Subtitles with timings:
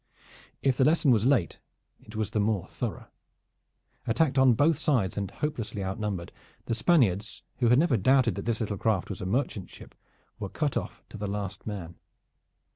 [0.63, 1.59] If the lesson was late,
[1.99, 3.05] it was the more thorough.
[4.07, 6.31] Attacked on both sides and hopelessly outnumbered,
[6.65, 9.93] the Spaniards, who had never doubted that this little craft was a merchant ship,
[10.39, 11.99] were cut off to the last man.